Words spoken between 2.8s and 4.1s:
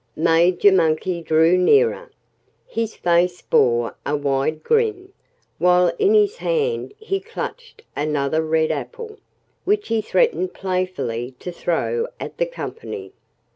face bore